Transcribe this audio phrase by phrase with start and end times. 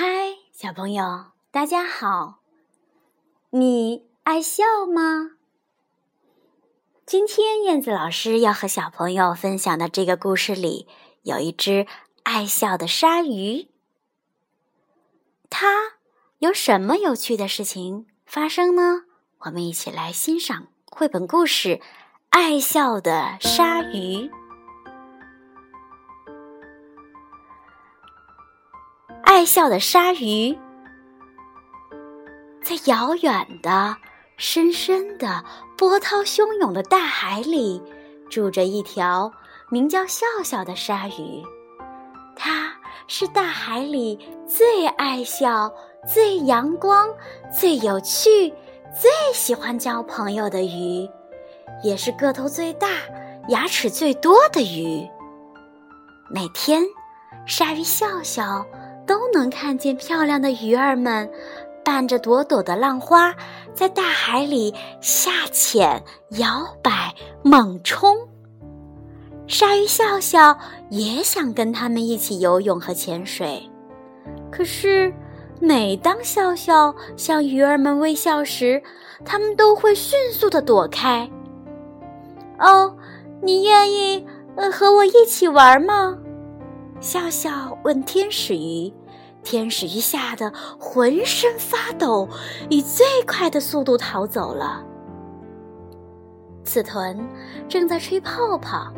[0.00, 2.38] 嗨，小朋友，大家好！
[3.50, 5.32] 你爱笑吗？
[7.04, 10.86] 今天燕子老师要和小朋友分享的这个故事里，
[11.24, 11.88] 有一只
[12.22, 13.66] 爱笑的鲨鱼。
[15.50, 15.94] 它
[16.38, 19.02] 有什么有趣的事情发生呢？
[19.38, 21.68] 我们一起来欣赏绘本故事
[22.28, 24.28] 《爱笑的鲨鱼》。
[29.38, 30.58] 爱笑的鲨鱼，
[32.60, 33.96] 在遥远的、
[34.36, 35.44] 深深的、
[35.76, 37.80] 波涛汹涌的大海里，
[38.28, 39.32] 住着一条
[39.70, 41.40] 名叫笑笑的鲨鱼。
[42.34, 42.72] 它
[43.06, 45.72] 是大海里最爱笑、
[46.04, 47.08] 最阳光、
[47.56, 48.52] 最有趣、
[48.92, 51.08] 最喜欢交朋友的鱼，
[51.84, 52.88] 也是个头最大、
[53.50, 55.08] 牙齿最多的鱼。
[56.28, 56.82] 每天，
[57.46, 58.66] 鲨鱼笑笑。
[59.08, 61.28] 都能看见漂亮的鱼儿们，
[61.82, 63.34] 伴着朵朵的浪花，
[63.72, 68.14] 在大海里下潜、摇摆、猛冲。
[69.46, 70.58] 鲨鱼笑笑
[70.90, 73.62] 也想跟他们一起游泳和潜水，
[74.52, 75.10] 可是
[75.58, 78.82] 每当笑笑向鱼儿们微笑时，
[79.24, 81.26] 他们都会迅速的躲开。
[82.58, 82.94] 哦，
[83.40, 86.18] 你愿意呃和我一起玩吗？
[87.00, 88.92] 笑笑问天使鱼，
[89.50, 92.28] 天使鱼吓得浑身发抖，
[92.68, 94.84] 以最快的速度逃走了。
[96.64, 97.18] 刺豚
[97.66, 98.92] 正在吹泡泡，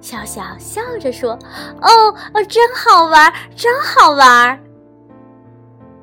[0.00, 1.32] 笑笑笑着说
[1.82, 4.62] ：“哦哦，真好玩，真好玩。”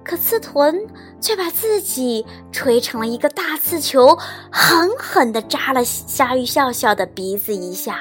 [0.04, 0.76] 可刺豚
[1.22, 4.18] 却把自己吹成了一个大刺球，
[4.52, 8.00] 狠狠地扎了鲨鱼笑笑的鼻子一下。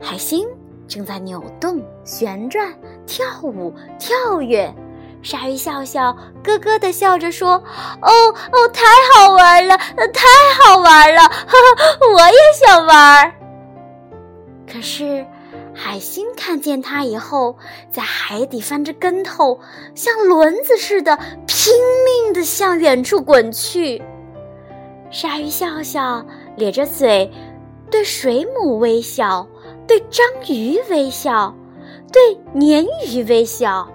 [0.00, 0.46] 海星。
[0.90, 2.74] 正在扭动、旋转、
[3.10, 4.72] 跳舞、跳跃，
[5.20, 7.54] 鲨鱼笑笑咯咯的笑着说
[8.00, 8.08] ：“哦
[8.52, 10.28] 哦，太好玩了，太
[10.62, 13.34] 好玩了，呵呵，我也想玩。”
[14.72, 15.26] 可是，
[15.74, 17.56] 海星看见它以后，
[17.90, 19.58] 在海底翻着跟头，
[19.96, 21.16] 像轮子似的
[21.48, 21.74] 拼
[22.04, 24.00] 命的向远处滚去。
[25.10, 26.24] 鲨鱼笑笑
[26.54, 27.28] 咧着嘴，
[27.90, 29.44] 对水母微笑。
[29.88, 31.52] 对章鱼微笑，
[32.12, 33.88] 对鲶鱼微笑，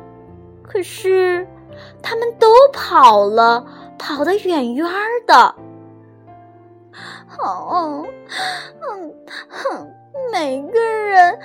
[0.63, 1.47] 可是
[2.01, 3.65] 他们都跑了，
[3.97, 4.87] 跑得远远
[5.27, 5.55] 的。
[7.39, 8.05] 哦，
[8.89, 9.13] 嗯
[9.49, 9.93] 哼，
[10.31, 11.37] 每个人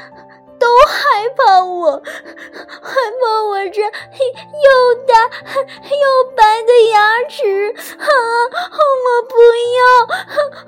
[0.58, 7.74] 都害怕我，害怕我这又大又白的牙齿。
[7.98, 8.06] 啊，
[9.02, 9.34] 我不
[9.76, 9.82] 要，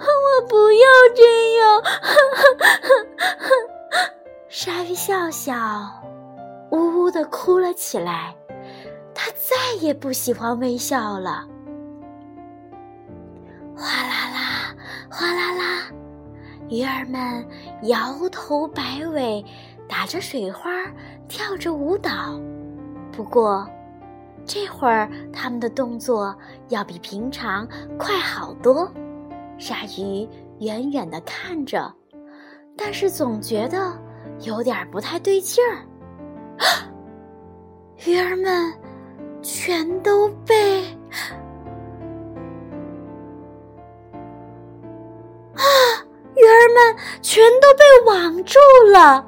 [0.09, 1.23] 我不要这
[1.55, 1.61] 样。
[1.83, 2.72] 鲨鱼
[5.05, 5.53] 笑笑，
[6.71, 8.33] 呜呜的哭了起来。
[9.13, 11.45] 他再也不喜欢微笑了。
[13.77, 14.73] 哗啦啦，
[15.11, 15.89] 哗啦啦，
[16.69, 17.45] 鱼儿们
[17.89, 19.45] 摇头摆尾，
[19.89, 20.71] 打着水花，
[21.27, 22.41] 跳着舞蹈。
[23.11, 23.69] 不过，
[24.47, 26.33] 这会儿他们的动作
[26.69, 27.67] 要比平常
[27.99, 28.89] 快好多。
[29.59, 30.29] 鲨鱼
[30.61, 31.93] 远远的看着，
[32.77, 33.93] 但是总觉得。
[34.43, 35.79] 有点不太对劲儿，
[38.05, 38.73] 鱼儿们
[39.41, 40.83] 全都被
[45.55, 45.55] 啊，
[46.35, 48.59] 鱼儿们全都被网住
[48.93, 49.25] 了！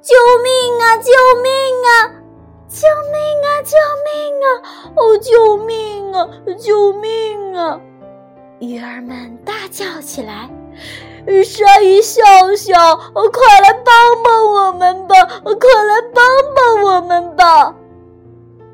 [0.00, 0.96] 救命啊！
[0.98, 1.10] 救
[1.42, 1.52] 命
[1.84, 2.08] 啊！
[2.68, 3.48] 救命啊！
[3.62, 4.12] 救命
[4.44, 4.46] 啊！
[4.96, 6.28] 哦，救命啊！
[6.58, 7.80] 救命啊！
[8.60, 10.48] 鱼儿们大叫起来。
[11.44, 12.22] 鲨鱼笑
[12.56, 12.96] 笑，
[13.32, 15.14] 快来帮帮我们吧！
[15.42, 16.22] 快来帮
[16.54, 17.74] 帮我们吧！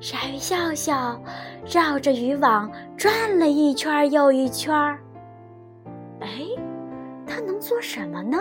[0.00, 1.20] 鲨鱼笑笑
[1.66, 4.98] 绕着渔网转了一圈又一圈儿。
[6.20, 6.28] 哎，
[7.26, 8.38] 它能做什么呢？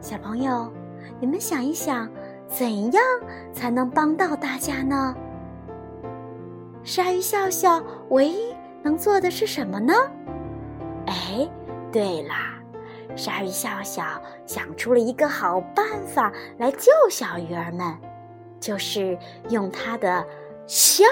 [0.00, 0.72] 小朋友，
[1.20, 2.08] 你们想一想，
[2.48, 3.02] 怎样
[3.52, 5.14] 才能帮到大家呢？
[6.82, 9.92] 鲨鱼笑笑唯一能做的是什么呢？
[11.06, 11.46] 哎，
[11.92, 12.49] 对啦。
[13.16, 14.02] 鲨鱼笑笑
[14.46, 17.98] 想出了一个好办法来救小鱼儿们，
[18.60, 19.18] 就是
[19.50, 20.24] 用它的
[20.66, 21.04] 笑。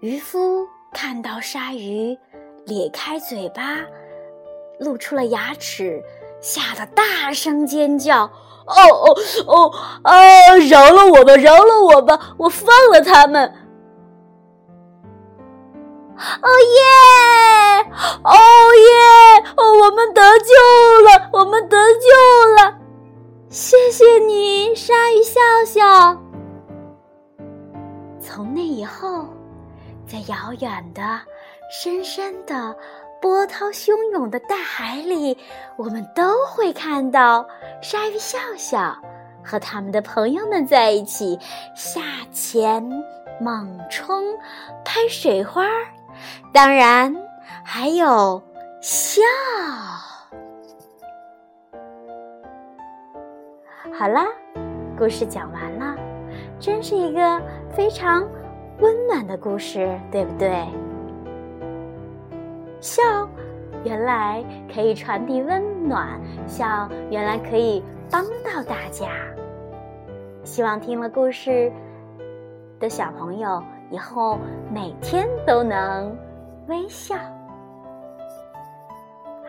[0.00, 2.16] 渔夫看到鲨鱼
[2.66, 3.78] 咧开嘴巴，
[4.78, 6.02] 露出了牙齿，
[6.40, 8.24] 吓得大声尖叫
[8.66, 9.16] ：“哦哦
[9.46, 10.56] 哦啊！
[10.68, 13.52] 饶了我吧，饶了我吧，我放了他们！”
[16.16, 16.82] 哦耶！
[18.22, 18.30] 哦
[18.74, 19.52] 耶！
[19.56, 20.54] 哦，我们得救
[21.02, 22.08] 了，我们得救
[22.56, 22.78] 了！
[23.48, 26.16] 谢谢你，鲨鱼笑笑。
[28.20, 29.26] 从那以后，
[30.06, 31.20] 在遥远的、
[31.70, 32.74] 深深的、
[33.20, 35.36] 波涛汹涌的大海里，
[35.76, 37.46] 我们都会看到
[37.82, 38.96] 鲨鱼笑笑
[39.44, 41.38] 和他们的朋友们在一起
[41.76, 42.00] 下
[42.32, 42.82] 潜、
[43.40, 44.24] 猛冲、
[44.84, 45.66] 拍水花，
[46.52, 47.14] 当然
[47.64, 48.42] 还有
[48.80, 49.22] 笑。
[53.98, 54.26] 好啦，
[54.98, 55.96] 故事讲完了，
[56.58, 57.40] 真是一个
[57.70, 58.26] 非常
[58.80, 60.66] 温暖的故事，对不对？
[62.80, 63.02] 笑，
[63.84, 69.08] 原来可以传递温暖，笑原来可以帮到大家。
[70.42, 71.72] 希望听了故事
[72.78, 74.38] 的小朋友以后
[74.72, 76.16] 每天都能
[76.68, 77.16] 微笑。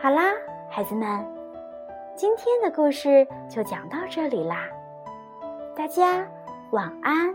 [0.00, 0.32] 好啦，
[0.68, 1.24] 孩子们。
[2.14, 4.68] 今天的故事就讲到这里啦，
[5.74, 6.26] 大家
[6.70, 7.34] 晚安。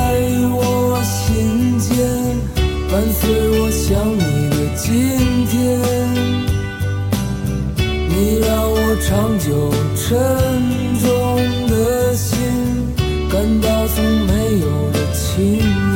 [9.03, 10.17] 长久沉
[10.99, 12.37] 重的心
[13.31, 15.90] 感到从没有的轻。